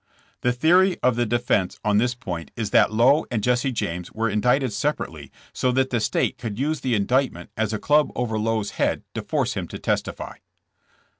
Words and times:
The 0.41 0.51
theory 0.51 0.97
of 1.03 1.15
the 1.15 1.27
defense 1.27 1.79
on 1.85 1.99
this 1.99 2.15
point 2.15 2.49
is 2.55 2.71
that 2.71 2.91
Lowe 2.91 3.27
and 3.29 3.43
Jesse 3.43 3.71
James 3.71 4.11
were 4.11 4.31
indicted 4.31 4.73
separately 4.73 5.31
so 5.53 5.71
that 5.73 5.91
the 5.91 5.99
state 5.99 6.39
could 6.39 6.57
use 6.57 6.79
the 6.79 6.95
indictment 6.95 7.51
as 7.55 7.71
a 7.71 7.77
club 7.77 8.11
over 8.15 8.39
Lowe's 8.39 8.71
head 8.81 9.03
to 9.13 9.21
force 9.21 9.53
him 9.53 9.67
to 9.67 9.77
testify. 9.77 10.37